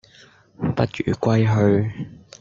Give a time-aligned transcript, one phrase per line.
[0.57, 2.07] 不如歸去